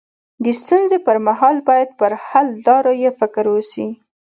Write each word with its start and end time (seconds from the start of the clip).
د 0.43 0.45
ستونزي 0.61 0.97
پر 1.05 1.17
مهال 1.27 1.57
باید 1.69 1.89
پر 1.99 2.11
حل 2.27 2.47
لارو 2.65 2.93
يې 3.03 3.11
فکر 3.19 3.45
وسي. 3.55 3.87